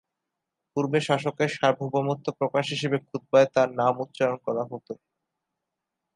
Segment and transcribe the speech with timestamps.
[0.75, 4.87] পূর্বে শাসকের সার্বভৌমত্বের প্রকাশ হিসেবে খুতবায় তার নাম উচ্চারণ করা হত।